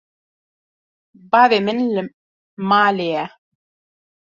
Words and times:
Bavê 1.31 1.59
min 1.65 1.79
li 1.93 2.01
malê 2.69 3.07
ye. 3.15 3.25